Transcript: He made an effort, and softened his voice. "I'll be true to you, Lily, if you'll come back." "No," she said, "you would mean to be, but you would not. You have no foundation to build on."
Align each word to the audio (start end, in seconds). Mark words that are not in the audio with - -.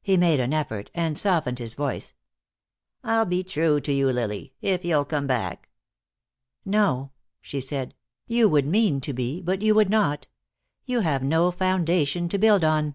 He 0.00 0.16
made 0.16 0.40
an 0.40 0.54
effort, 0.54 0.90
and 0.94 1.18
softened 1.18 1.58
his 1.58 1.74
voice. 1.74 2.14
"I'll 3.04 3.26
be 3.26 3.42
true 3.44 3.82
to 3.82 3.92
you, 3.92 4.10
Lily, 4.10 4.54
if 4.62 4.82
you'll 4.82 5.04
come 5.04 5.26
back." 5.26 5.68
"No," 6.64 7.10
she 7.42 7.60
said, 7.60 7.94
"you 8.26 8.48
would 8.48 8.64
mean 8.66 9.02
to 9.02 9.12
be, 9.12 9.42
but 9.42 9.60
you 9.60 9.74
would 9.74 9.90
not. 9.90 10.26
You 10.86 11.00
have 11.00 11.22
no 11.22 11.50
foundation 11.50 12.30
to 12.30 12.38
build 12.38 12.64
on." 12.64 12.94